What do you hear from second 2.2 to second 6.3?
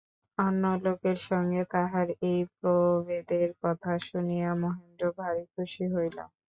এই প্রভেদের কথা শুনিয়া মহেন্দ্র ভারি খুশি হইল।